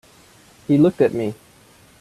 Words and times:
He 0.67 0.79
looked 0.79 0.99
at 0.99 1.13
me. 1.13 1.35